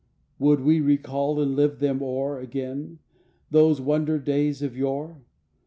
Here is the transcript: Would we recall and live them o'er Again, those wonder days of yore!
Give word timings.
Would 0.39 0.61
we 0.61 0.81
recall 0.81 1.39
and 1.39 1.55
live 1.55 1.77
them 1.77 2.01
o'er 2.01 2.39
Again, 2.39 2.97
those 3.51 3.79
wonder 3.79 4.17
days 4.17 4.63
of 4.63 4.75
yore! 4.75 5.21